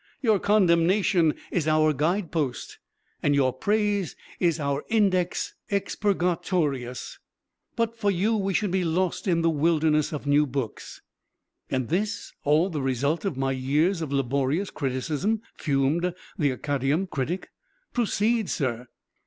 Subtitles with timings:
[0.19, 2.79] Your condemnation is our guide post,
[3.21, 7.19] and your praise is our Index Expurgatorius.
[7.75, 11.03] But for you we should be lost in the wilderness of new books."
[11.69, 17.07] "And this is all the result of my years of laborious criticism," fumed the Acadæum
[17.07, 17.51] critic.
[17.93, 18.87] "Proceed, sir."